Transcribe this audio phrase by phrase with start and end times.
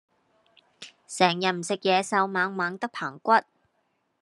[1.07, 3.33] 成日唔食嘢瘦蜢蜢得棚骨